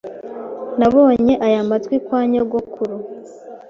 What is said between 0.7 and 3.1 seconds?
Nabonye aya matwi kwa nyogokuru.